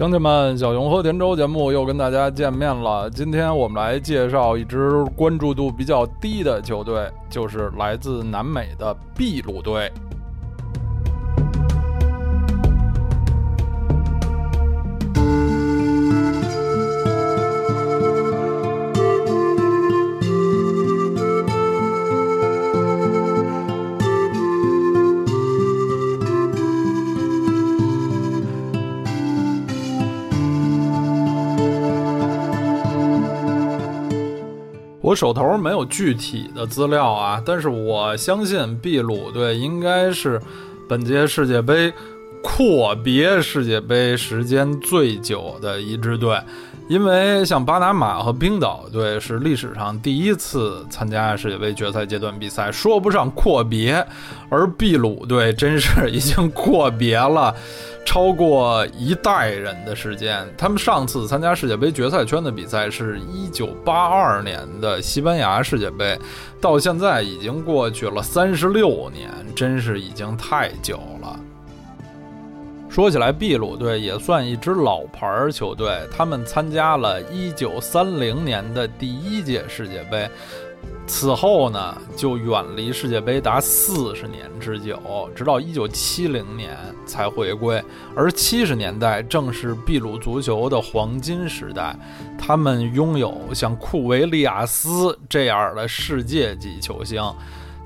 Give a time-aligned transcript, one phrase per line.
[0.00, 3.10] 乡亲们，小熊和田周节目又跟大家见面了。
[3.10, 9.92] 今天我们来介绍一支关注度比较低的球队，就是来自南美的秘鲁队。
[35.10, 40.40] 我手头没有具体的资料啊，但是我相信秘鲁队应该是
[40.88, 41.92] 本届世界杯
[42.40, 46.40] 阔别世界杯时间最久的一支队，
[46.88, 54.06] 因为像巴拿马和冰岛队是历史上第一次参加世界杯决赛阶段比赛，说不上阔别，
[54.48, 57.52] 而秘鲁队真是已经阔别了。
[58.04, 66.18] 超过一代人的时间，他们上次参加世界杯决赛圈的比赛是一九八二年的西班牙世界杯，
[66.60, 71.38] 到现在已经过去了三十六年，真是已经太久了。
[72.88, 80.28] 说起来，秘鲁队也算一支老牌球队，他们参加了一九三零年的第一届世界杯。
[81.06, 87.82] 此后呢，就远离世界杯达四十年之久，直到一九七零年才回归。
[88.14, 91.96] 而七十年代正是秘鲁足球的黄金时代，
[92.38, 97.20] 他们拥有像库维利亚斯这样的世界级球星，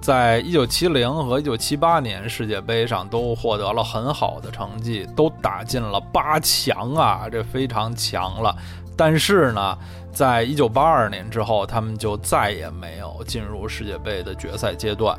[0.03, 8.55] 在一九七零和一九七八年世界杯上都获得了很好的成绩，都打进了八强啊，这非常强了。
[8.97, 9.77] 但是呢，
[10.15, 15.19] 在一九八二年之后，他们就再也没有进入世界杯的决赛阶段，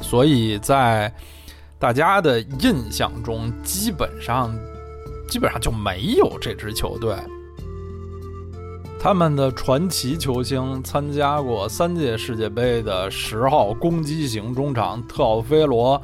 [0.00, 1.12] 所以在
[1.78, 4.52] 大家的印象中，基本上
[5.28, 7.14] 基本上就没有这支球队。
[8.98, 15.96] 他们的传奇球星参加过三届世界杯的十号攻击型中场特奥菲罗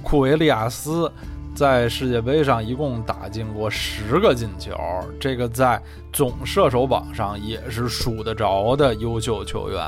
[0.02, 1.10] ·库维利亚斯。
[1.54, 4.72] 在世界杯上一共打进过十个进球，
[5.18, 5.82] 这个在
[6.18, 9.80] 总射手榜上也是数得着的优秀球员。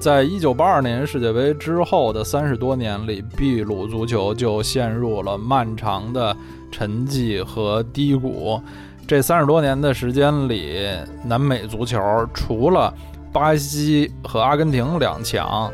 [0.00, 6.34] 在一九八二年世界杯之后的三十多年里，秘鲁足球就陷入了漫长的
[6.72, 8.58] 沉寂和低谷。
[9.06, 10.88] 这三十多年的时间里，
[11.22, 12.00] 南美足球
[12.32, 12.94] 除了
[13.30, 15.70] 巴西和阿根廷两强，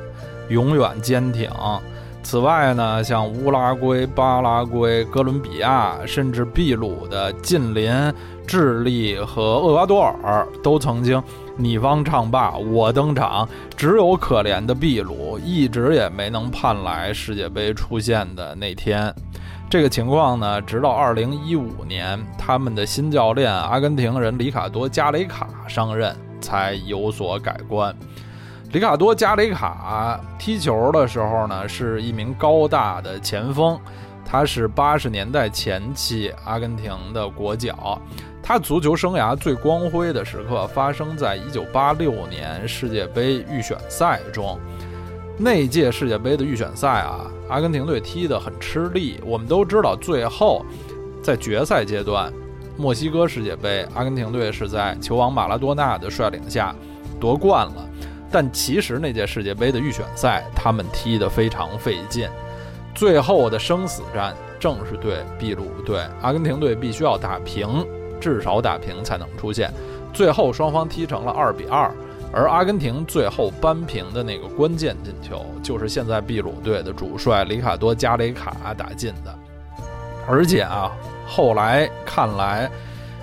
[0.48, 1.48] 永远坚挺。
[2.28, 8.12] 此外呢，像乌拉圭、巴拉圭、哥伦比亚，甚至秘鲁的近邻
[8.44, 11.22] 智利和厄瓜多尔，都曾经
[11.56, 13.48] 你方唱罢我登场。
[13.76, 19.14] 只有可怜的秘鲁，一直也没能盼来世界杯出现的那天。
[19.70, 27.94] 这个情况呢，直到2015年，他们的新教练阿根廷人里卡多·加雷卡上任，才有所改观。
[28.72, 33.78] 里卡多·加雷卡踢球的时候呢，是一名高大的前锋。
[34.24, 38.00] 他是八十年代前期阿根廷的国脚。
[38.42, 44.58] 他足球生涯最光辉的时刻发生在一九八六年世界杯预选赛中。
[45.38, 49.20] 那届世界杯的预选赛啊，阿根廷队踢得很吃力。
[49.24, 50.64] 我们都知道，最后
[51.22, 52.32] 在决赛阶段，
[52.76, 56.74] 墨西哥世界杯，阿根廷队是在球王马拉多纳的率领下
[57.20, 57.88] 夺冠了。
[58.30, 62.28] 但其实那届世界杯的预选赛，他们踢得非常费劲，
[62.94, 67.86] 最后的生死战正是对秘鲁队，阿根廷队必须要打平，
[68.20, 69.70] 至少打平才能出线。
[70.12, 71.90] 最后双方踢成了二比二，
[72.32, 79.38] 而阿根廷最后扳平的那个关键进球，就是现在秘鲁队的主帅里卡多·加雷卡打进的。
[80.26, 80.90] 而且啊，
[81.26, 82.68] 后来看来，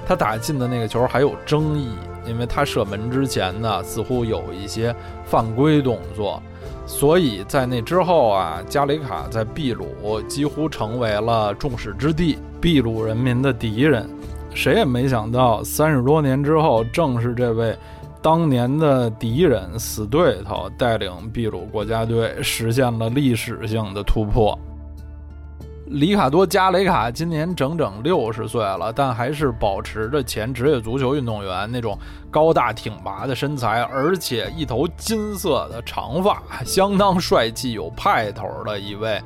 [0.06, 1.90] 他打进的那个球还有争议。
[2.26, 6.42] 因为他射门之前呢，似乎有一些犯规动作，
[6.86, 14.08] 所以在那之后啊，加里卡在秘鲁几乎成为了众矢之的，秘鲁人民的敌人。
[14.54, 17.76] 谁也没想到，三十多年之后，正是这位
[18.22, 24.58] 当年的敌人、死对头，带领秘鲁国家队实现了历史性的突破。
[25.94, 31.96] 里卡多·加雷卡今年整整六十岁了，但还是保持着前职业足球运动员那种
[32.32, 39.22] 高大挺拔的身材，而且一头金色的长发， 相当帅气有派头的一位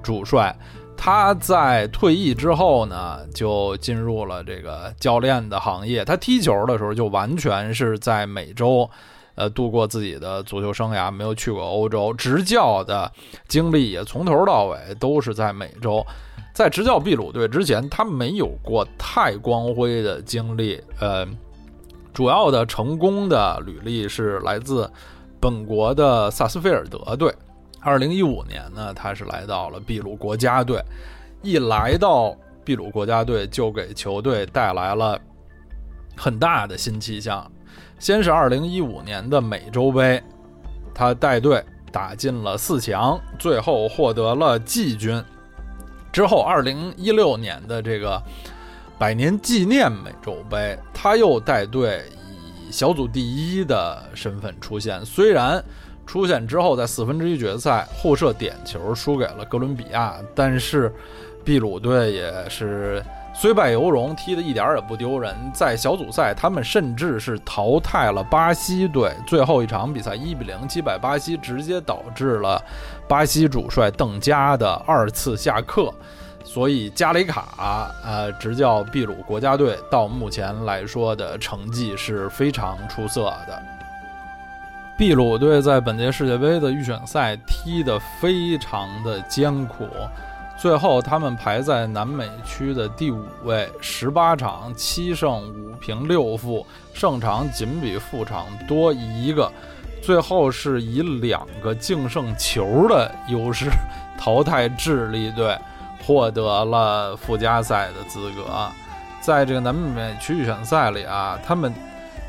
[0.00, 0.54] 主帅。
[0.96, 6.04] 他在退役之后呢，就进入了这个教练的行业。
[6.04, 8.88] 他踢球的时候就完全是在美洲，
[9.34, 13.10] 呃，度过自己的足球生涯，没有去过欧洲，执教的
[13.48, 16.04] 经历也从头到尾都是在美洲。
[16.52, 20.78] 在执教秘鲁队之前，他没有过太光辉的经历。
[21.00, 21.26] 呃，
[22.12, 24.90] 主要的成功的履历是来自
[25.40, 27.34] 本国的萨斯菲尔德队。
[27.80, 30.80] 二零一五年呢，他是来到了秘鲁国家队。
[31.42, 35.18] 一来到秘鲁国家队，就给球队带来了
[36.16, 37.50] 很大的新气象。
[38.02, 40.20] 先是二零一五年的美洲杯，
[40.92, 45.22] 他带队打进了四强，最后获得了季军。
[46.12, 48.20] 之后，二零一六年的这个
[48.98, 52.02] 百年纪念美洲杯，他又带队
[52.66, 55.06] 以小组第一的身份出现。
[55.06, 55.64] 虽然
[56.04, 60.92] 出现之后在四分之一决赛互射点球输给了哥伦比亚，但是
[61.44, 63.00] 秘鲁队也是。
[63.34, 65.34] 虽败犹荣，踢得一点儿也不丢人。
[65.54, 69.10] 在小组赛，他们甚至是淘汰了巴西队。
[69.26, 72.62] 最后一场比赛一比零击败巴西，直接导致了
[73.08, 75.92] 巴西主帅邓加的二次下课。
[76.44, 83.62] 所以加雷卡呃执教秘鲁国家队到目前来说的成绩是非常出色的。
[84.98, 89.86] 秘鲁队在本届世界杯的预选赛踢得非常的艰苦。
[90.62, 96.64] 最后，他们排在南美区的第五位，十八场七胜五平六负，
[96.94, 99.50] 胜场仅比负场多一个。
[100.00, 103.70] 最后是以两个净胜球的优势
[104.16, 105.58] 淘汰智利队，
[106.06, 108.44] 获得了附加赛的资格。
[109.20, 111.74] 在这个南美区预选赛里啊，他们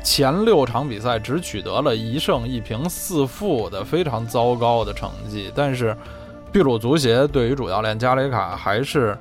[0.02, 5.96] 前六场比赛只取得了一胜一平四负的非常糟糕的成绩，但是。
[6.54, 9.18] 秘鲁足协对于主教练加雷卡还是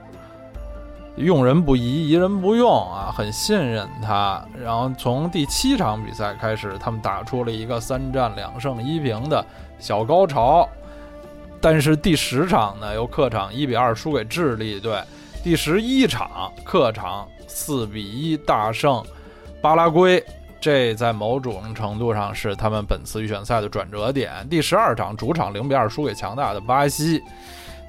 [1.16, 4.40] 用人不疑，疑人不用啊，很信任他。
[4.64, 9.44] 然后从第七场比赛开始，他们打出了一个三战两胜一平的
[9.80, 10.70] 小高潮。
[11.60, 15.02] 但是第十场呢，又客场一比二输给智利队。
[15.44, 19.04] 第十一场客场四比一大胜
[19.60, 20.24] 巴拉圭。
[20.64, 24.32] 这在某种程度上是他们本次预选赛的转折点。
[24.50, 27.22] 第十二场主场零比二输给强大的巴西，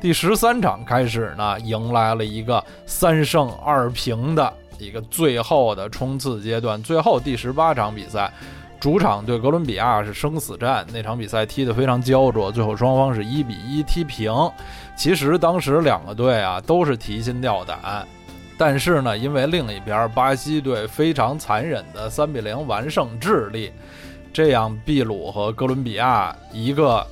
[0.01, 6.83] 第十三场开始呢，迎来了一个三胜二平的一个最后的冲刺阶段。
[6.83, 8.29] 最后第十八场比赛，
[8.81, 14.35] 主场对哥伦比亚是生死战，那场比赛踢得非常焦灼，最后双方是一比一踢平。
[14.97, 18.05] 其实当时两个队啊都是提心吊胆。
[18.57, 23.73] 但是呢，因为另一边巴西队非常残忍的三比零完胜智利，
[24.33, 27.05] 这样秘鲁和哥伦比亚一个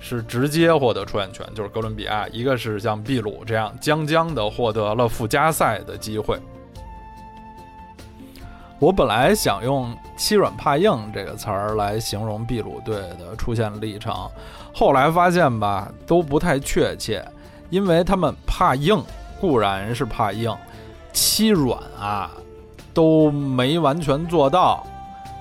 [0.00, 6.38] 是直接获得出线权，就是哥伦比亚；一个是像秘鲁这样将将的获得了附加赛的机会。
[8.80, 14.14] 我本来想用“欺软怕硬”这个词儿来形容秘鲁队的出现历程，
[14.72, 17.24] 后来发现吧都不太确切，
[17.70, 19.02] 因为他们怕硬
[19.40, 20.56] 固然是怕硬。
[21.18, 22.30] 欺软啊，
[22.94, 24.86] 都没完全做到。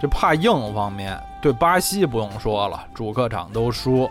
[0.02, 4.10] 这怕硬方面，对巴西不用说了，主客场都输；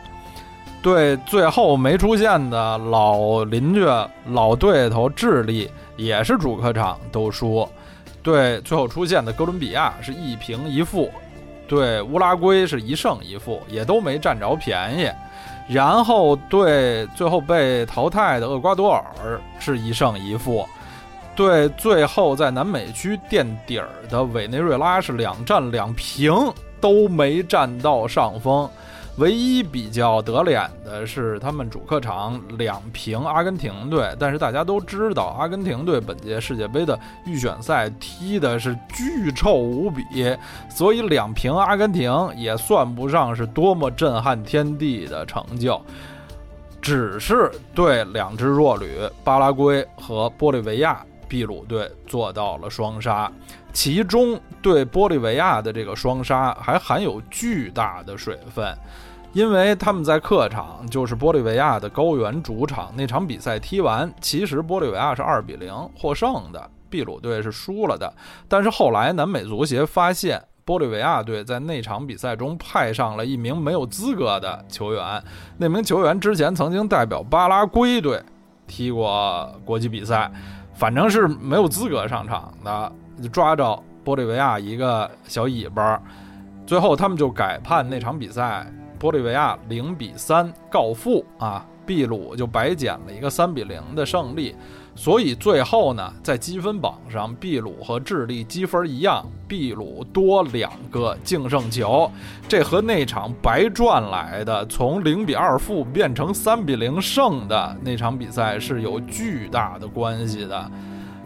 [0.81, 3.85] 对最后没出现的老邻居、
[4.29, 7.69] 老对头智利，也是主客场都输；
[8.23, 11.09] 对最后出现的哥伦比亚是一平一负；
[11.67, 15.11] 对乌拉圭是一胜一负，也都没占着便宜。
[15.69, 20.65] 然后对最后被淘汰的厄瓜多尔是一胜一负。
[21.37, 26.33] 对，最后在南美区垫底儿的委内瑞拉是两战两平，
[26.81, 28.69] 都没占到上风。
[29.19, 40.05] 唯一比较得脸的是他们主客场两平阿根廷队，但是大家都知道，阿根廷队本届世界杯的预选赛踢的是巨臭无比，
[40.71, 45.81] 所以两平阿根廷也算不上是多么震撼天地的成就，
[46.83, 51.05] 只是对两支弱旅巴拉圭和玻利维亚。
[51.29, 53.31] 秘鲁队做到了双杀，
[53.73, 58.65] 其中对玻利维亚的这个双杀还含有巨大的水分，
[59.33, 68.13] 因为他们在客场就是玻利维亚的高原主场那场比赛踢完，其实玻利维亚是二比零获胜的，秘鲁队是输了的。
[68.49, 75.23] 但是后来南美足协发现，玻利维亚队在那场比赛中派上了一名没有资格的球员，
[75.59, 78.23] 那名球员之前曾经代表巴拉圭队
[78.67, 80.31] 踢过国际比赛。
[80.77, 82.93] 反正是没有资格上场的，
[83.23, 86.01] 就抓着玻利维亚一个小尾巴，
[86.67, 94.55] 最后他们就改判那场比赛，玻利维亚零比三告负啊，秘鲁就白捡了一个三比零的胜利。
[94.97, 102.11] 所以最后呢，在积分榜上，秘鲁和智利积分一样，秘鲁多两个净胜球，
[102.49, 110.71] 这和那场白赚来的从零比二负变成三比零胜的那场比赛是有巨大的关系的。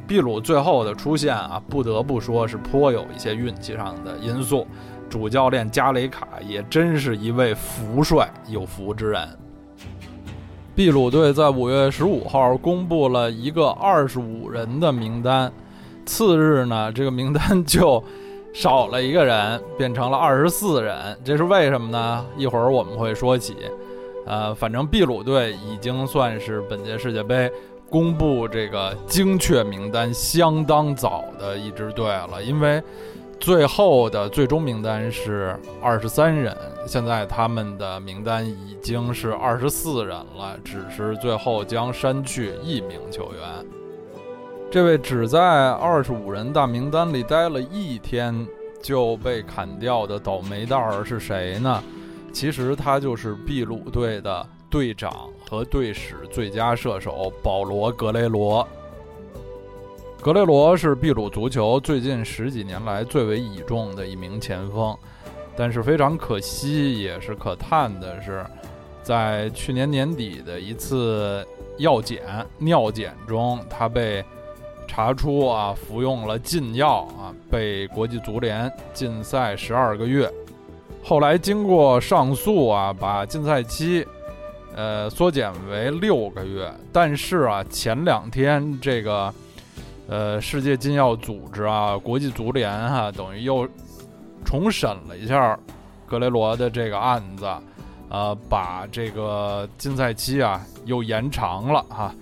[0.09, 4.67] 秘鲁最后的出现啊，不得不说是颇有一些运气上的因素。
[5.09, 9.29] 主教练加雷卡也真是一位福帅有福之人。
[10.81, 15.53] 秘鲁队在五月十五号公布了一个二十五人的名单，
[16.07, 18.03] 次日呢，这个名单就
[18.55, 20.97] 少了一个人，变成了二十四人。
[21.23, 22.25] 这是为什么呢？
[22.39, 23.57] 一会儿我们会说起。
[24.25, 27.53] 呃，反正秘鲁队已经算是本届世界杯
[27.91, 32.83] 公布这个精确名单相当早的一支队了，因为。
[33.41, 36.55] 最后的最终名单是二十三人，
[36.87, 43.67] 现在他们的名单已经是二十四人了，只是最后将删去一名球员。
[44.71, 48.47] 这位只在二十五人大名单里待了一天
[48.83, 51.83] 就被砍掉的倒霉蛋儿是谁呢？
[52.33, 58.69] 其实他就是秘鲁队的队长和队史最佳射手保罗·格雷罗。
[60.23, 64.95] 格雷罗是秘鲁足球最近十几年来最为倚重的一名前锋，
[65.57, 68.45] 但是非常可惜，也是可叹的是，
[69.03, 71.43] 在去年年底的一次
[71.79, 72.21] 药检
[72.59, 74.23] 尿检中，他被
[74.87, 80.31] 查出啊服用了禁药啊，被国际足联禁赛十二个月。
[81.03, 84.07] 后来经过上诉啊，把禁赛期
[84.77, 86.71] 呃缩减为六个月。
[86.93, 89.33] 但是啊，前两天这个。
[90.11, 93.65] 呃，世界禁药组织啊，国际足联哈，等于又
[94.45, 95.57] 重审了一下
[96.05, 97.49] 格雷罗的这个案子，
[98.09, 102.13] 呃，把这个禁赛期啊又延长了哈，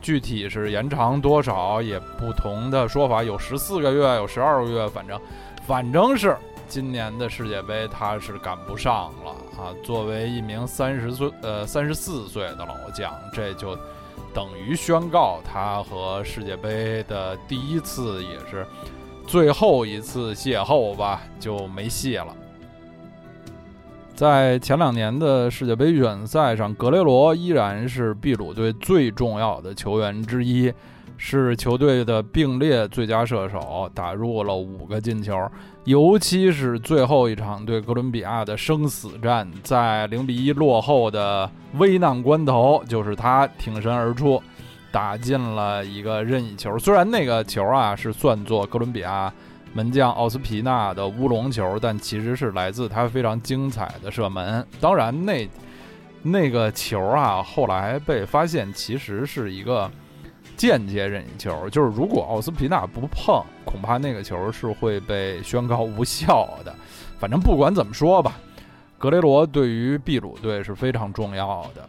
[0.00, 5.20] 具体是延长多少也不同的说法，有十四个月，有十二个月，反正
[5.64, 6.36] 反正是
[6.66, 9.70] 今年的世界杯他是赶不上了啊。
[9.84, 13.78] 作为一名三十岁呃三十四岁的老将，这就。
[14.34, 18.66] 等于宣告他和世界杯的第一次也是
[19.26, 22.34] 最后一次邂逅吧，就没戏了。
[24.14, 30.72] 在前两年的世界杯预选赛上，格雷罗依然是秘鲁队最重要的球员之一。
[31.18, 35.50] 是球队的并列最佳射手，打入了五个进球。
[35.84, 44.42] 尤其是最后一场对哥伦比亚的生死战，在零比一落后的危难关头，就是他挺身而出，
[44.90, 46.76] 打进了一个任意球。
[46.78, 49.32] 虽然那个球啊是算作哥伦比亚
[49.72, 54.66] 门将奥斯皮纳的乌龙球，但其实是来自他非常精彩的射门。
[54.80, 55.48] 当然，那
[56.22, 59.90] 那个球啊，后来被发现其实是一个。
[60.56, 66.74] 间接任意球，就是如果奥斯皮纳不碰，恐怕那个球是会被宣告无效的。
[67.18, 68.36] 反正不管怎么说吧，
[68.98, 71.88] 格雷罗对于秘鲁队是非常重要的。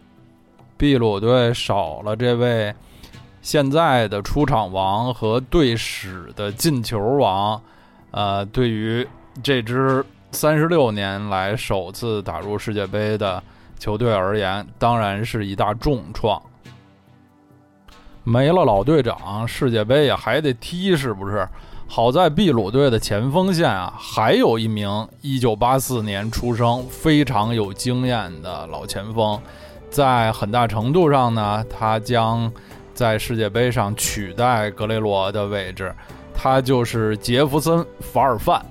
[0.77, 2.73] 秘鲁队少了这位
[3.41, 7.61] 现在的出场王和队史的进球王，
[8.11, 9.07] 呃，对于
[9.41, 13.41] 这支三十六年来首次打入世界杯的
[13.79, 16.41] 球队而言，当然是一大重创。
[18.29, 21.47] 没了老队长，世界杯也还得踢，是不是？
[21.87, 29.39] 好在秘鲁队的前锋线啊，还有一名1984年出生、非常有经验的老前锋，
[29.89, 32.51] 在很大程度上呢，他将
[32.93, 35.95] 在世界杯上取代格雷罗的位置。
[36.33, 38.61] 他就是杰弗森·法尔范。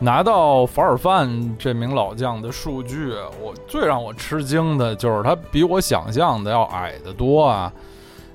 [0.00, 7.72] 拿到法尔范这名老将的数据，我最让我吃惊的就是他比我想象的要矮得多啊。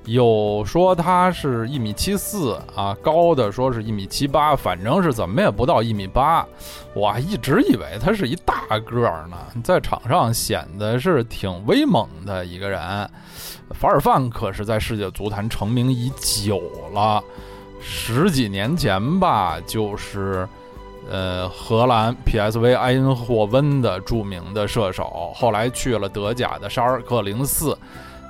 [0.06, 6.44] 有说他是一米七四啊，高的说是一米七八，反正是怎么也不到一米八。
[6.94, 12.80] 我一直以为他是一大个儿呢，在场上显得是挺威猛的一个人。
[13.74, 16.60] 法尔范可是在世界足坛成名已久
[16.92, 17.22] 了，
[17.80, 20.48] 十几年前吧，就是
[21.08, 27.76] 呃荷兰 PSV 埃因霍温的著名的射手，后来去了德甲的沙尔克零四。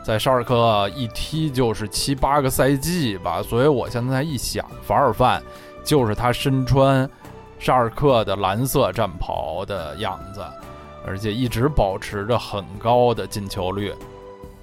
[0.02, 5.42] 在沙尔克一踢就是七八个赛季吧，所以我现在一想，法尔范
[5.85, 7.09] 就是他身穿
[7.59, 10.42] 沙尔克的蓝色战袍的样子，
[11.07, 13.95] 而且一直保持着很高的进球率。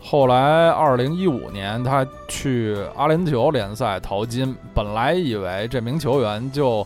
[0.01, 6.85] 后来，二零一五年他去阿联酋联赛淘金，本来以为这名球员就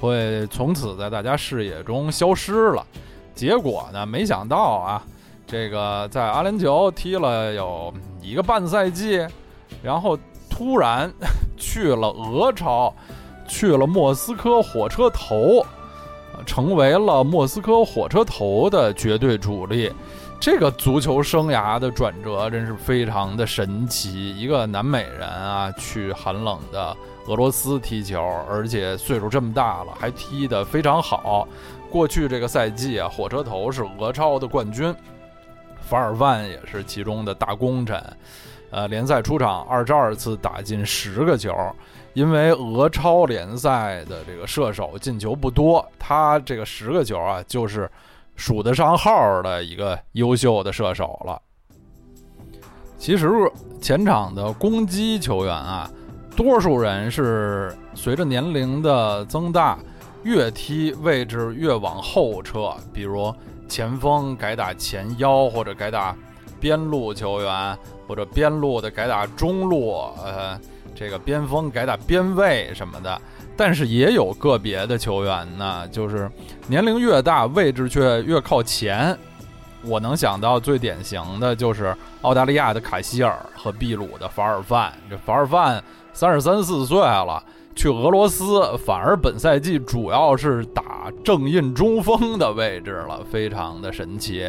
[0.00, 2.84] 会从此在大家视野中消失了，
[3.34, 5.02] 结果呢，没想到啊。
[5.46, 9.24] 这个在阿联酋踢了有一个半赛季，
[9.82, 10.18] 然后
[10.50, 11.12] 突然
[11.56, 12.92] 去了俄超，
[13.46, 15.64] 去了莫斯科火车头，
[16.44, 19.92] 成为了莫斯科火车头的绝对主力。
[20.38, 24.36] 这个足球生涯的转折真是非常的神奇。
[24.36, 26.94] 一个南美人啊，去寒冷的
[27.26, 31.46] 俄罗斯踢球，而且岁数这么大了，还踢得非常好。
[31.88, 34.94] 过去这个赛季啊，火车头是俄超的冠军，
[35.86, 38.02] 法尔万也是其中的大功臣。
[38.70, 41.54] 呃，联赛出场二十二次，打进十个球。
[42.14, 47.90] 因为俄超联赛的这个射手进球不多，他这个十个球啊，就是
[48.34, 51.40] 数得上号的一个优秀的射手了。
[52.98, 53.30] 其实
[53.80, 55.90] 前场的攻击球员啊，
[56.34, 59.78] 多数人是随着年龄的增大。
[60.22, 63.32] 越踢位置越往后撤，比如
[63.68, 66.14] 前锋改打前腰，或者改打
[66.60, 70.58] 边路球员，或者边路的改打中路，呃，
[70.94, 73.20] 这个边锋改打边卫什么的。
[73.56, 76.30] 但是也有个别的球员呢，就是
[76.66, 79.16] 年龄越大，位置却越靠前。
[79.82, 84.92] 我能想到最典型的就是澳大利亚的卡希尔和秘鲁的法尔范。
[85.08, 85.82] 这法尔范
[86.12, 87.42] 三十三四岁了。
[87.76, 94.48] 去俄罗斯，反而本赛季主要是打正印中锋的位置了，非常的神奇。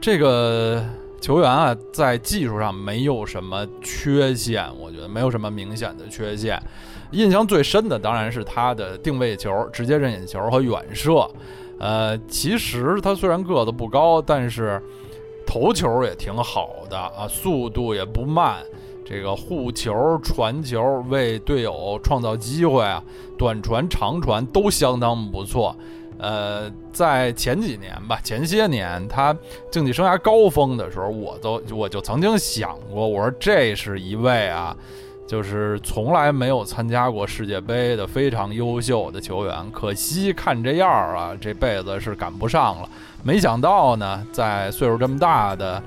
[0.00, 0.82] 这个
[1.20, 6.58] 球员啊，在技术上没有什么缺陷，我觉得没有什么明显的缺陷。
[7.10, 11.30] 印象最深的当然是他的定位球、直接任意球和远射。
[11.78, 14.82] 呃，其实他虽然个子不高，但是
[15.46, 18.62] 头球也挺好的啊，速度也不慢。
[19.08, 23.02] 这个护球、传球，为队友创造机会啊，
[23.38, 25.74] 短传、长传都相当不错。
[26.18, 29.34] 呃，在前几年吧，前些年他
[29.70, 34.76] 竞技生涯高峰的时候，我都我就曾经想过，我说这是一位啊，
[35.26, 39.70] 就是从来没有参加过世界杯的非常优秀的球员。
[39.70, 42.88] 可惜看这样啊，这辈子是赶不上了。
[43.22, 45.82] 没想到呢，在岁数这么大的。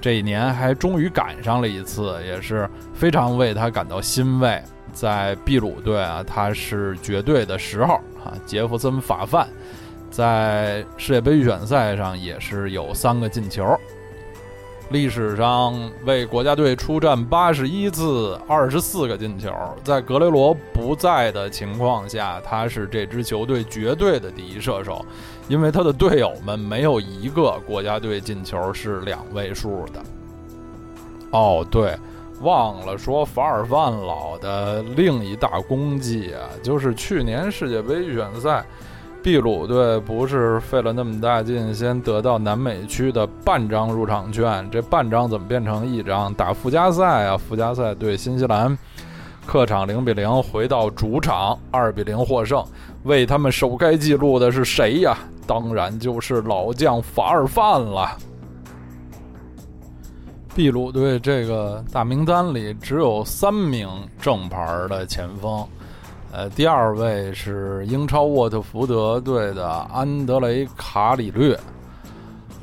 [0.00, 4.60] 这一年还终于赶上了一次，也是非常为他感到欣慰。
[4.92, 9.46] 在秘鲁队啊，他是绝对的十号啊，杰弗森·法范，
[10.10, 13.78] 在世界杯预选赛上也是有三个进球。
[14.90, 15.72] 历史上
[16.04, 19.48] 为国家队出战八十一次，二十四个进球。
[19.84, 25.06] 在格雷罗不在的情况下，他是这支球队绝对的第一射手，
[25.46, 30.02] 因为他的队友们没有一个国家队进球是两位数的。
[31.30, 31.96] 哦，对，
[32.40, 38.66] 忘了说法尔范老的另一大功绩啊，就是去年世界杯预选赛。
[39.22, 46.32] 秘鲁队不是费了那么大劲，先得到南美区的半张入场券，这半张怎么变成一张？
[46.32, 48.76] 打附加赛啊，附加赛对新西兰，
[49.44, 52.64] 客场零比零，回到主场二比零获胜。
[53.02, 55.18] 为他们首开纪录的是谁呀？
[55.46, 58.16] 当然就是老将法尔范了。
[60.54, 63.86] 秘鲁队这个大名单里只有三名
[64.18, 65.66] 正牌的前锋。
[66.32, 71.58] 呃，第二位是英超沃特福德队的安德雷卡里略。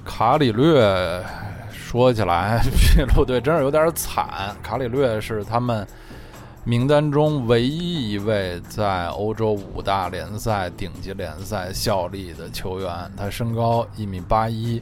[0.06, 1.22] 卡里略
[1.70, 4.56] 说起来，秘鲁队真是有点惨。
[4.64, 5.86] 卡里略是他们
[6.64, 12.90] 名单中唯一一位在欧洲五大联赛顶级联赛效力的球员。
[13.18, 14.82] 他身高一米八一，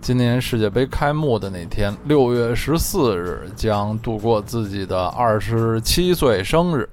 [0.00, 6.88] 今年世界杯开幕的那天，六月十四日将度过自己的二十七岁生日。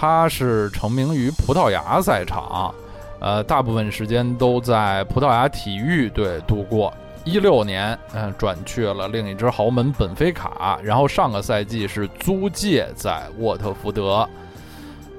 [0.00, 2.72] 他是成名于葡萄牙赛场，
[3.18, 6.94] 呃，大部分时间都在葡萄牙体育队度过。
[7.24, 14.24] 一六年，嗯，转去了另一支豪门本菲卡，然后上个赛季是租借在沃特福德。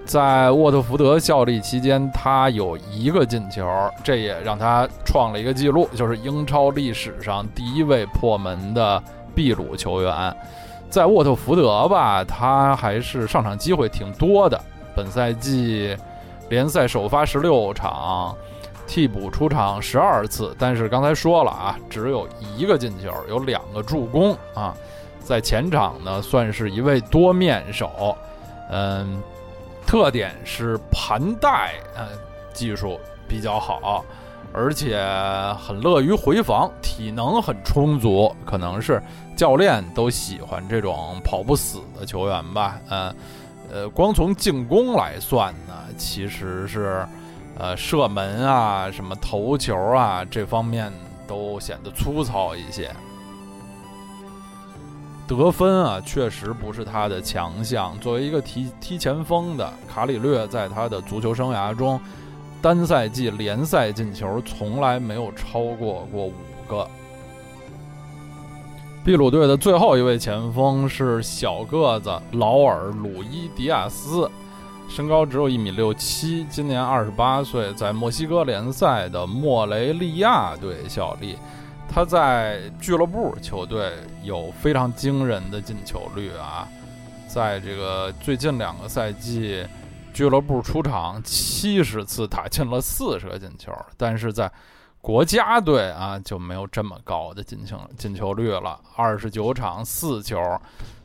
[0.06, 3.68] 在沃特福德效力期间，他有一个进球，
[4.02, 9.04] 这也让他创了一个记录，就是英超历史上第一位破门的
[9.36, 10.34] 秘鲁球员。
[10.89, 14.60] 在沃特福德吧，他还是上场机会挺多的。
[14.95, 15.95] 本赛季
[16.49, 18.36] 联赛首发十六场，
[18.88, 24.75] 替补出场十二次，但是刚才说了啊，只有一个进球，有两个助攻啊。
[25.21, 28.17] 在前场呢，算是一位多面手，
[28.71, 29.21] 嗯，
[29.86, 32.08] 特点是盘带，嗯，
[32.52, 34.04] 技术比较好。
[34.52, 34.99] 而且
[35.63, 38.99] 很乐于回防，体能很充足，可能是
[39.39, 42.78] 教练都喜欢这种跑不死的球员吧。
[42.89, 43.15] 呃，
[43.71, 47.08] 呃，光从进攻来算呢，其实是，
[47.58, 50.91] 呃，射门啊，什么头球啊，这方面
[51.25, 52.91] 都显得粗糙一些。
[55.25, 57.97] 得分啊，确实不是他的强项。
[57.99, 61.97] 作为一个踢踢前锋的卡里略，在他的足球生涯中，
[62.62, 66.34] 单赛季联赛进球从来没有超过过五
[66.67, 66.86] 个。
[69.10, 74.30] 秘鲁队的最后一位前锋是小个子劳尔·鲁伊·迪亚斯，
[74.88, 81.36] 身高只有一米六七，今年二十八岁，在墨西哥联赛的莫雷利亚队效力。
[81.91, 86.67] 他在俱乐部球队有非常惊人的进球率啊，
[87.28, 89.65] 在这个最近两个赛季，
[90.13, 94.52] 俱乐部出场七十次打进了四十个进球，但是在
[95.02, 100.38] 国家队啊就没有这么高的进球进球率了，二十九场四球。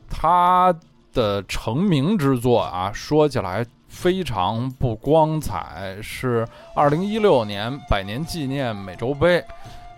[0.09, 0.73] 他
[1.13, 9.43] 的成名之作啊，说起来非常不光彩，是二零一六年百年纪念美洲杯，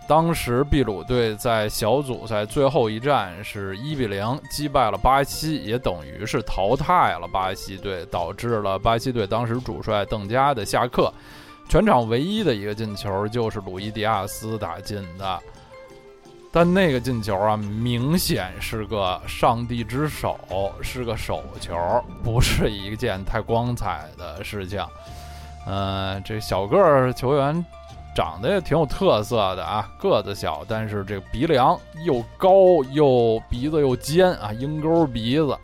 [0.07, 11.11] 当时秘鲁队在小组赛最后一战是一比零击败了巴西，也等于是淘汰了巴西队，导致了巴西队当时主帅邓加的下课。
[11.69, 15.39] 全场唯一的一个进球就是鲁伊迪亚斯打进的，
[16.51, 20.39] 但那个进球啊，明显是个上帝之手，
[20.81, 21.75] 是个手球，
[22.23, 24.81] 不是一件太光彩的事情。
[25.67, 27.63] 嗯，这小个儿球员
[28.15, 35.57] 长得也挺有特色的啊，个子小，但是这个鼻梁又高又鼻子又尖啊，鹰钩鼻子。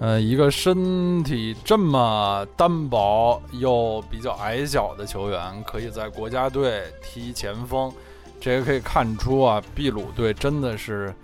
[0.00, 7.92] 呃，一个身体这么单薄又比较矮小的球员，可以在国家队踢前锋，
[8.40, 11.14] 这也可以看出啊，秘鲁队真的是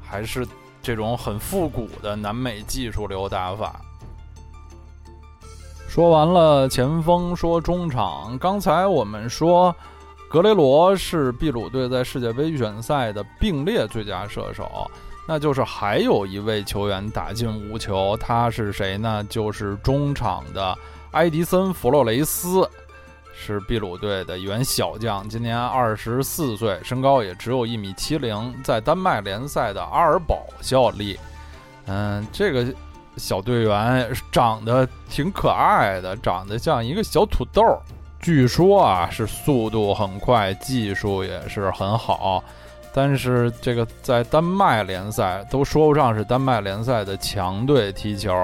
[0.00, 0.46] 还是
[0.82, 3.80] 这种很复古的南美技术流打法。
[5.88, 8.38] 说完了前锋，说中场。
[8.38, 9.74] 刚才我们说，
[10.28, 14.88] 格雷罗是秘鲁队在世界杯预选赛的并列最佳射手。
[15.30, 19.22] 那就是还有一位球员打进无球，他是谁呢？
[19.28, 20.74] 就是中场的
[21.10, 22.66] 埃迪森·弗洛雷斯，
[23.34, 31.20] 是秘鲁队的一员小将，今年二十四岁，身高也只有一米七零，在丹麦联赛的阿尔堡效力。
[31.84, 32.66] 嗯，这个
[33.18, 37.62] 小队员长得挺可爱的，长得像一个小土豆，
[38.18, 42.42] 据说啊是速度很快，技术也是很好。
[42.98, 48.34] 但是这个在丹麦联赛都说不上是丹麦联赛的强队踢球，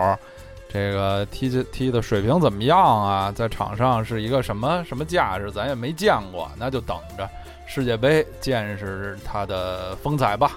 [0.69, 3.33] 这个踢踢的水平怎么样啊？
[3.33, 7.29] 在场上是一个什么什么架势，咱也没见过，那就等着
[7.67, 10.53] 世界杯见识他的风采吧。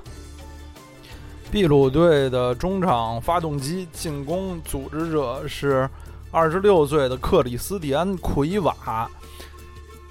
[1.52, 5.90] 秘鲁队的中场发动机、进攻组织者是
[6.30, 9.10] 二十六岁的克里斯蒂安·奎瓦。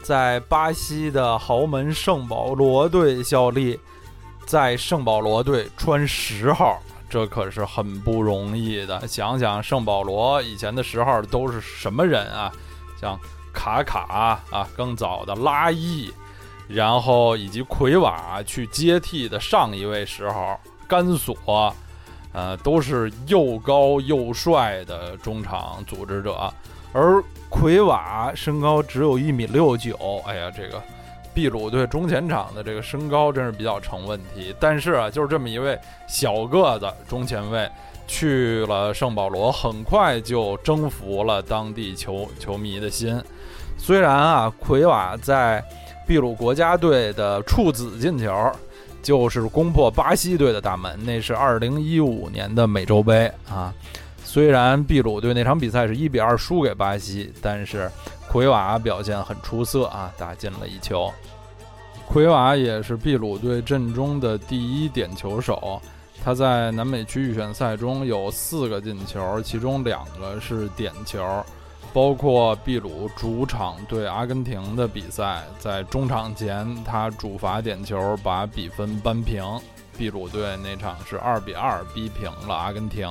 [0.07, 3.77] 在巴西的豪门圣保罗队效力，
[4.47, 6.79] 在圣保罗队穿十号，
[7.11, 9.05] 这可是很不容易的。
[9.09, 12.53] 想想圣保罗以前的十号都是什么人啊？
[13.01, 13.19] 像
[13.53, 16.09] 卡卡啊，更早的拉伊，
[16.69, 21.75] 然后以及奎瓦去接替的上一位十号甘索，
[22.33, 26.49] 呃，都是又高又帅的中场组织者，
[26.93, 27.21] 而。
[27.49, 30.83] 奎瓦身高只有一米六九，哎呀，这个
[31.33, 34.55] 秘鲁队中前场的这个身高真是比较成问题。
[34.59, 37.69] 但是啊，就是这么一位小个子中前卫，
[38.07, 43.21] 去了圣保罗，很快就征服了当地球球迷的心。
[43.79, 45.63] 虽然啊，奎瓦在
[46.07, 48.51] 秘鲁国家队的处子进球，
[49.03, 53.73] 就是攻破巴西队的大门，那是二零一五年的美洲杯啊。
[54.27, 57.89] 虽然秘鲁队那场比赛是一比二输给巴西，但是
[58.29, 61.11] 奎瓦表现很出色啊，打进了一球。
[62.09, 65.81] 奎瓦也是秘鲁队阵中的第一点球手，
[66.25, 71.25] 他在南美区预选赛中有四个进球，其中两个是点球，
[71.95, 79.43] 包括秘鲁主场对阿根廷的比赛，在中场前他主罚点球把比分扳平，
[79.97, 83.09] 秘鲁队那场是二比二逼平了阿根廷。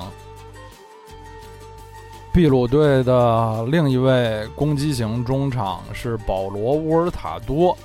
[2.36, 7.78] 秘鲁队的另一位攻击型中场是保罗·乌尔塔多，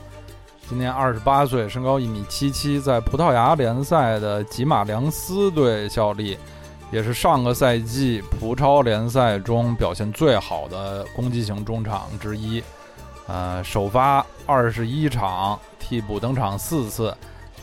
[0.69, 6.37] 今年二十八岁，身高一米七七，在葡萄牙联赛的吉马良斯队效力，
[6.91, 12.61] 也是上个赛季葡超联赛中表现最好的攻击型中场之一。
[13.29, 17.17] 呃，首发二十一场，替补登场四次，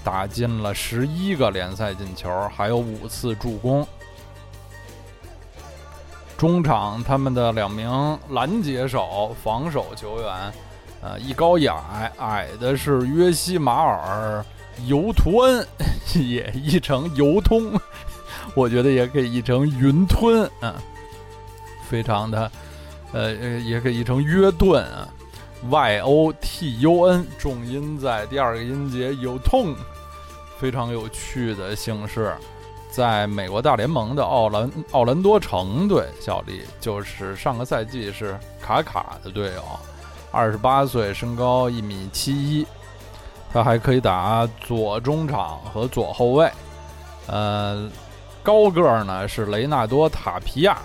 [0.05, 3.85] 打进了十一个联赛进球，还有五次助攻。
[6.37, 7.89] 中场他们的两名
[8.29, 10.53] 拦截手、防守球员，
[11.01, 14.45] 呃，一高一矮，矮的是约西马尔·
[14.85, 15.65] 尤图恩，
[16.13, 17.71] 也译成尤通。
[18.53, 20.73] 我觉得也可以译成云吞嗯，
[21.89, 22.51] 非常的，
[23.11, 25.09] 呃，也可以译成约顿啊
[25.69, 29.75] ，Y O T U N，重音在第二个音节有痛，
[30.59, 32.33] 非常有趣的姓氏，
[32.97, 39.63] 在美国大联盟的奥兰奥兰多城队效力，就是上个赛季是卡卡的队友，
[40.31, 42.65] 二十八岁，身高一米七一。
[43.53, 46.51] 他还可以打左中场和左后卫，
[47.27, 47.87] 呃，
[48.41, 50.79] 高个儿呢是雷纳多·塔皮亚，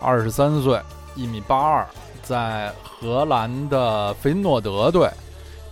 [0.00, 0.80] 二十三岁，
[1.16, 1.84] 一米八二，
[2.22, 5.10] 在荷兰的菲诺德队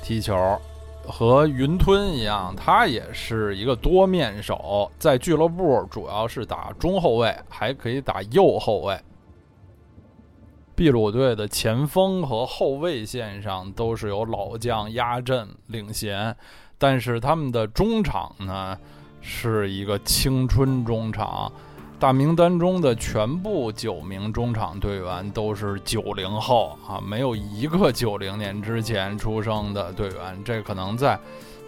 [0.03, 0.61] 踢球，
[1.07, 8.99] 和云吞一样，他也是一个多面手，在俱乐部主要是打中后卫，还可以打右后卫。
[10.75, 16.35] 秘鲁队的前锋和后卫线上都是由老将压阵领衔，
[16.77, 18.77] 但是他们的中场呢
[19.21, 21.53] 是一个青春中场，
[22.03, 31.17] 大名单中的全部九名中场队员都是九零后啊，没有一个九零年之前出生的队员，这可能在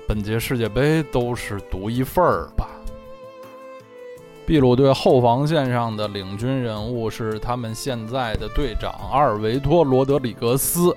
[0.09, 2.67] 本届世界杯都是独一份儿吧。
[4.45, 10.97] 秘鲁队后防线上的领军人物是他们现在的队长阿尔维托·罗德里格斯，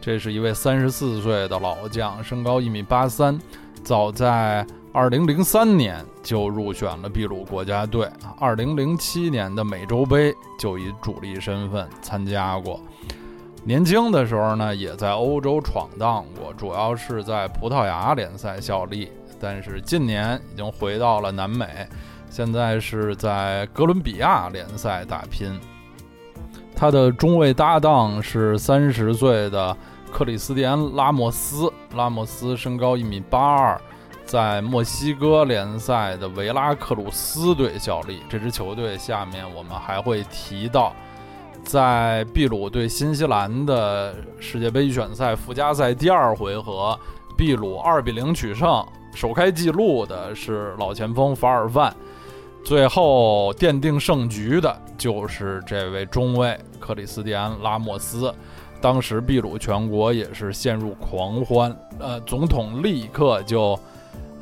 [0.00, 3.40] 这是一位三十四岁的老将，身高一米八三，
[3.84, 8.06] 早在二零零三年就入选了秘鲁国家队，
[8.38, 12.78] 二零零七年的美洲杯就以主力身份参加过。
[13.64, 21.66] 年轻的时候呢，也在欧洲闯荡过，主要是在葡萄牙联赛效力，但是近年已经回到了南美。
[22.28, 25.58] 现在是在哥伦比亚联赛打拼，
[26.76, 29.74] 他的中卫搭档是三十岁的
[30.12, 31.72] 克里斯蒂安·拉莫斯。
[31.94, 33.80] 拉莫斯身高一米八二，
[34.32, 38.22] 在墨西哥联赛的维拉克鲁斯队效力。
[38.30, 40.94] 这支球队下面我们还会提到，
[41.62, 46.98] 在秘鲁对新西兰的世界杯预选赛附加赛第二回合，
[47.36, 48.82] 秘鲁二比零取胜，
[49.14, 51.94] 首开纪录的是老前锋法尔范。
[52.64, 58.34] 最后奠定胜局的就是这位中卫克里斯蒂安·拉莫斯。
[58.80, 63.78] 当时秘鲁全国也是陷入狂欢，呃，总统立刻就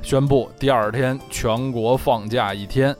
[0.02, 2.94] 宣布第二天全国放假一天。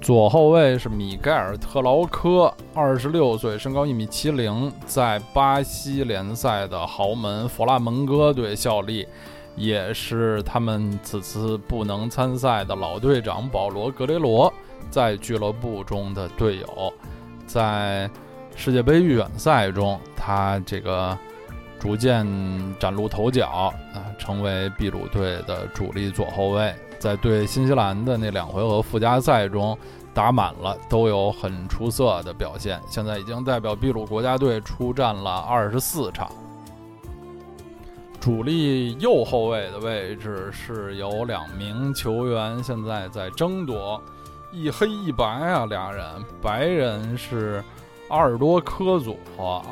[0.00, 9.06] 左后卫是米盖尔·特劳科，二十六岁，身高一米七零，在巴西联赛的豪门弗拉门戈队效力。
[9.56, 14.50] 也是他们此次不能参赛的老队长保罗·格雷罗
[14.88, 16.92] 在俱乐部中的队友，
[17.46, 18.08] 在
[18.56, 21.18] 世界杯预选赛中，他这个
[21.80, 22.24] 逐渐
[22.78, 26.72] 崭露头角啊，成为秘鲁队的主力左后卫。
[26.98, 29.76] 在对新西兰的那两回合附加赛中
[30.12, 32.78] 打满了，都有很出色的表现。
[32.86, 36.30] 现在已经代表秘鲁国家队出战了二十四场。
[38.20, 43.98] 主力右后卫的位置是有两名球员现在在争夺，
[44.52, 46.04] 一黑一白啊，俩人。
[46.42, 47.64] 白人是
[48.10, 49.18] 阿尔多科祖，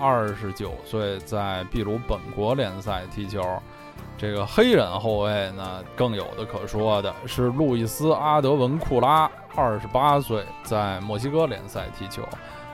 [0.01, 3.43] 二十九岁，在秘鲁本国联赛踢球。
[4.17, 12.23] 这个黑人后卫呢，更有的可说的是路易斯阿德文库拉，二十八岁，在墨西哥联赛踢球。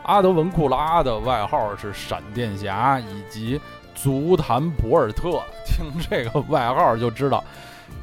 [0.04, 3.60] 阿德文库拉的外号是闪电侠，以及。
[3.96, 7.44] 足坛博尔特，听这个外号就知道，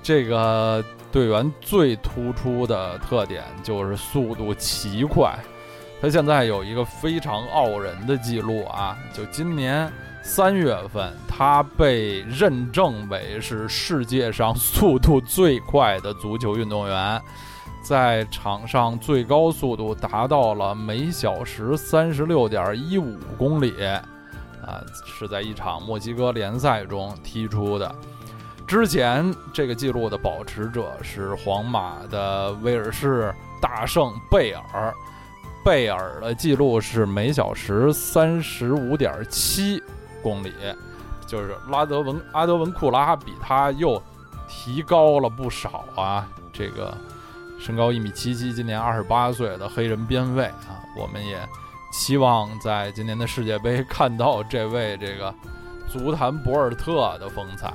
[0.02, 5.38] 这个队员最突出的特点就是速度奇快。
[6.02, 9.88] 他现在有一个非常傲人的记录啊，就今年
[10.24, 17.22] 三月份，他被认证为是世界上速度最快的足球运动员，
[17.84, 23.72] 在场上最高速度达到了每小时三十六点一五公里。
[24.64, 27.96] 啊，是在一场墨西哥联赛中踢出的。
[28.68, 34.94] 之前这个记录的保持者是皇马的威尔士大圣贝尔，
[35.64, 39.82] 贝尔的记录是每小时三十五点七
[40.22, 40.54] 公里，
[41.28, 44.02] 就是拉德文阿德文库拉比他又
[44.48, 46.28] 提高了不少啊。
[46.52, 46.96] 这个
[47.60, 51.38] 身高一米七七，今年二十八岁的黑人边卫啊，我们也。
[51.94, 55.36] 期望在今年的世界杯看到这位这个
[55.90, 57.74] 足坛博尔特的风采。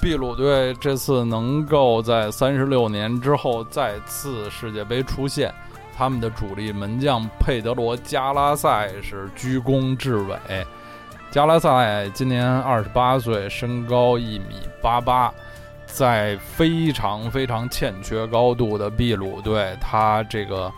[0.00, 5.52] 秘鲁队这次能够在三十六年之后再次世界杯出现，
[5.96, 10.38] 他们的主力门将佩德罗·加拉塞是居功至伟。
[11.30, 15.32] 加拉塞今年二十八岁，身高一米八八，
[15.86, 20.72] 在非常非常欠缺高度的秘鲁队，他这个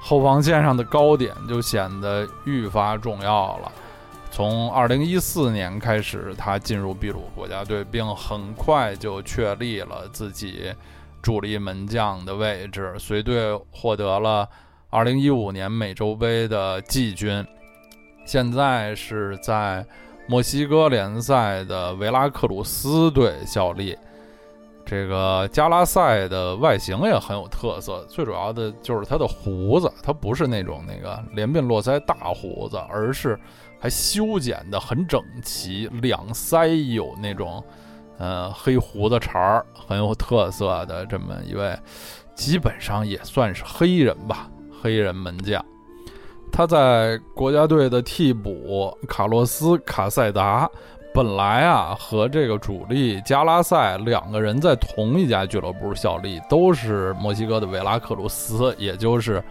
[0.00, 3.72] 后防线上的高点就显得愈发重要了。
[4.34, 10.74] 从二零一四年开始，他进入秘鲁国家队，并很快就确立了自己
[11.22, 14.48] 主力门将的位置，随队获得了
[14.90, 17.46] 二零一五年美洲杯的季军。
[18.26, 19.86] 现在是在
[20.26, 23.96] 墨西哥联赛的维拉克鲁斯队效力。
[24.84, 33.38] 这个加拉塞的外形也很有特色，最主要的就是他的胡子，他不是那种那个连鬓络腮大胡子，而是
[33.84, 37.62] 还修剪的很整齐，两腮有那种
[38.16, 41.78] 呃黑胡子茬儿，很有特色的这么一位，
[42.34, 44.48] 基本上也算是黑人吧，
[44.80, 45.62] 黑人门将。
[46.50, 50.66] 他在国家队的替补卡洛斯卡塞达。
[51.12, 59.44] 本来啊，和这个主力加拉塞两个人在同一家俱乐部效力，都是墨西哥的维拉克鲁斯，也就是，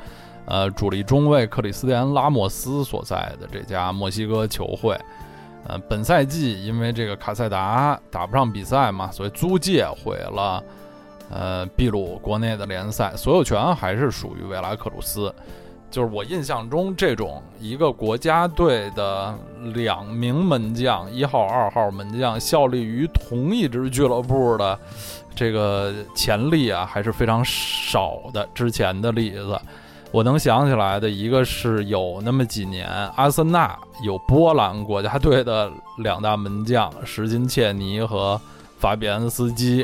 [0.46, 4.98] 呃，主力中卫克里斯蒂安拉莫斯所在的这家墨西哥球会。
[5.66, 10.64] 呃，本赛季因为这个卡塞达打不上比赛嘛，所以租借回了，
[11.30, 15.34] 呃，秘鲁国内的联赛，所有权还是属于维拉克鲁斯。
[15.90, 19.34] 就是我印象中，这种一个国家队的
[19.76, 24.78] 两名门将，一号、二号门将效力于同一支俱乐部的
[25.36, 28.46] 这个潜力啊，还是非常少的。
[28.56, 29.62] 之前的例子，
[30.14, 38.40] 我能想起来的一个是有那么几年，阿森纳有波兰国家队的两大门将什金切尼和
[38.78, 39.84] 法比安斯基。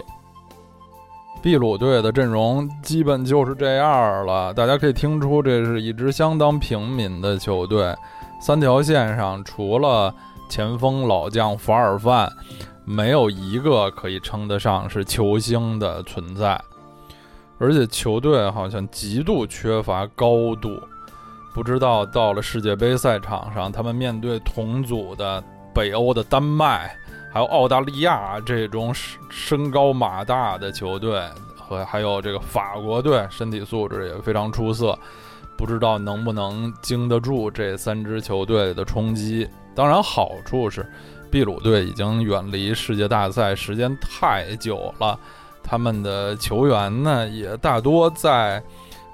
[1.42, 7.96] 秘鲁队的阵容基本就是这样了，大家可以听出这是一支相当平民的球队。
[8.39, 10.13] 三条线上除了
[10.48, 12.32] 前锋老将法尔范，
[12.86, 16.62] 没有一个可以称得上是球星的存在。
[17.60, 20.82] 而且球队好像极度缺乏高度，
[21.54, 25.43] 不知道到了世界杯赛场上，他们面对同组的
[25.74, 26.95] 北欧的丹麦。
[27.32, 28.91] 还有澳大利亚这种
[29.30, 31.22] 身高马大的球队，
[31.56, 34.98] 和还有这个法国队，身体素质也非常出色，
[35.56, 39.48] 不知道能不能经得住这三支球队的冲击。
[39.76, 40.84] 当然，好处是，
[41.30, 45.19] 秘鲁队已经远离世界大赛时间太久了，
[45.69, 48.60] 他们的球员呢也大多在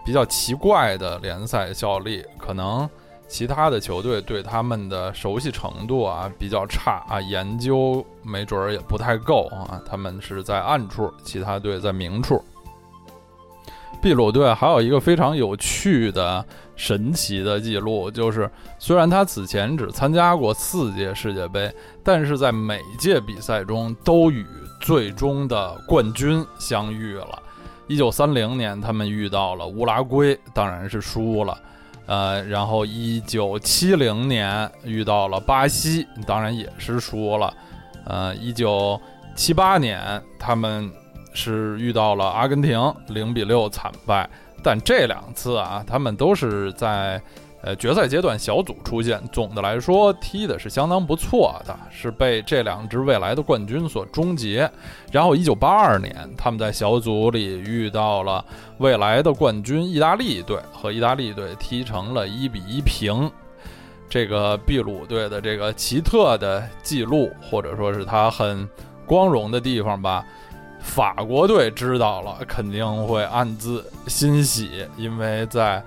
[0.06, 2.90] 比较奇怪的联赛效力，可能。
[3.28, 9.82] 其他的球队对他们的熟悉程度啊比较差啊，研究没准儿也不太够啊。
[9.84, 12.42] 他们是在暗处，其他队在明处。
[14.00, 24.46] 秘鲁队还有一个非常有趣的、神奇的记录，就是虽然他此前只参加过四届世界杯，但是在每届比赛中都与
[24.86, 27.42] 最终的冠军相遇了。
[27.88, 31.58] 一九三零年，他们遇到了乌拉圭，当然是输了。
[32.06, 37.52] 呃，然后一九七零年遇到了巴西，当然也是输了。
[38.06, 39.02] 呃，一九
[39.36, 40.92] 七八年他们
[41.34, 44.30] 是遇到了阿根廷，零比六惨败。
[44.62, 47.20] 但这两次啊，他们都是在。
[47.66, 54.70] 呃，决赛阶段小组出现，总的来说踢的是相当不错的，是被这两支未来的冠军所终结。
[55.12, 58.46] 然后，一九八二年，他们在小组里遇到了
[58.78, 63.32] 未来的冠军意大利队，和意大利队踢成了一比一平。
[64.08, 68.70] 这个秘鲁队的这个奇特的记录，或者说是他很
[69.08, 70.24] 光荣的地方吧，
[70.80, 75.84] 法国队知道了肯定会暗自欣喜，因为在。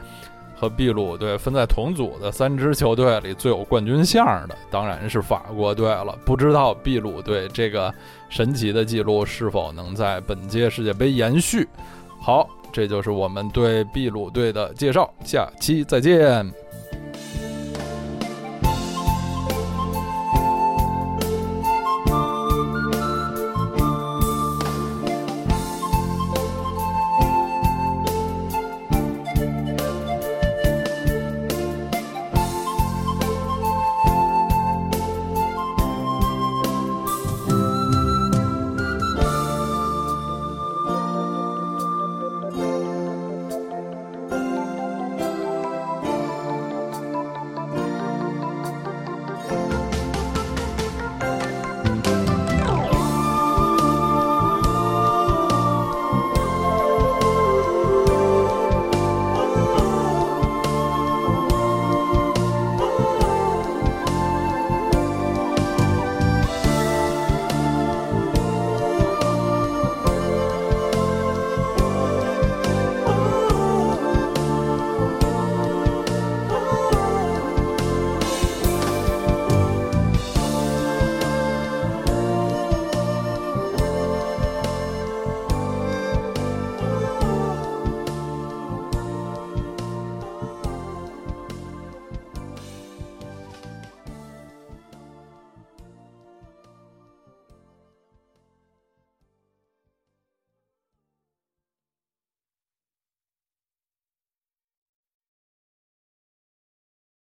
[0.59, 6.19] 和秘鲁队分在同组的三支球队里，最有冠军相的当然是法国队了。
[6.25, 7.95] 不知道秘鲁队这个
[8.29, 11.69] 神奇的记录是否能在本届世界杯延续？
[12.21, 16.68] 好，这就是我们对秘鲁队的介绍，下期再见。